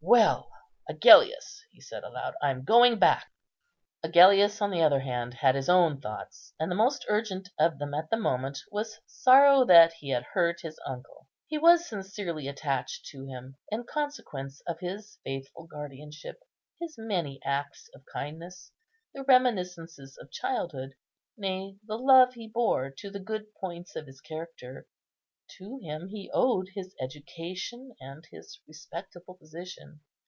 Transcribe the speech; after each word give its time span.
Well 0.03 0.49
Agellius," 0.89 1.63
he 1.71 1.79
said 1.79 2.03
aloud, 2.03 2.33
"I'm 2.41 2.63
going 2.65 2.97
back." 2.97 3.31
Agellius, 4.03 4.59
on 4.59 4.71
the 4.71 4.81
other 4.81 4.99
hand, 4.99 5.35
had 5.35 5.53
his 5.53 5.69
own 5.69 6.01
thoughts; 6.01 6.53
and 6.59 6.69
the 6.71 6.75
most 6.75 7.05
urgent 7.07 7.49
of 7.59 7.77
them 7.77 7.93
at 7.93 8.09
the 8.09 8.17
moment 8.17 8.57
was 8.71 8.99
sorrow 9.05 9.63
that 9.65 9.93
he 9.93 10.09
had 10.09 10.23
hurt 10.23 10.61
his 10.61 10.77
uncle. 10.87 11.27
He 11.47 11.57
was 11.59 11.87
sincerely 11.87 12.47
attached 12.47 13.05
to 13.11 13.25
him, 13.25 13.55
in 13.69 13.83
consequence 13.85 14.59
of 14.67 14.79
his 14.79 15.19
faithful 15.23 15.67
guardianship, 15.67 16.39
his 16.79 16.95
many 16.97 17.39
acts 17.45 17.87
of 17.93 18.03
kindness, 18.11 18.71
the 19.13 19.23
reminiscences 19.23 20.17
of 20.17 20.31
childhood, 20.31 20.95
nay, 21.37 21.77
the 21.85 21.95
love 21.97 22.33
he 22.33 22.47
bore 22.47 22.89
to 22.89 23.11
the 23.11 23.19
good 23.19 23.53
points 23.53 23.95
of 23.95 24.07
his 24.07 24.19
character. 24.19 24.87
To 25.57 25.79
him 25.79 26.07
he 26.07 26.31
owed 26.33 26.69
his 26.75 26.95
education 27.01 27.93
and 27.99 28.25
his 28.31 28.61
respectable 28.69 29.35
position. 29.35 29.99